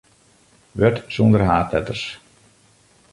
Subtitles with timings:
[0.77, 2.05] Wurd sonder haadletters.